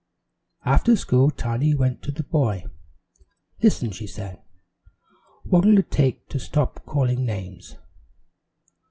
After 0.65 0.95
school 0.95 1.29
Tiny 1.29 1.75
went 1.75 2.01
to 2.01 2.11
the 2.11 2.23
boy. 2.23 2.65
"Listen," 3.61 3.91
she 3.91 4.07
said, 4.07 4.41
"what'll 5.43 5.73
you 5.75 5.83
take 5.83 6.27
to 6.29 6.39
stop 6.39 6.87
calling 6.87 7.23
names?" 7.23 7.75